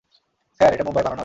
[0.59, 1.19] Sir, এটা মুম্বাইয়ে বানানো হয়।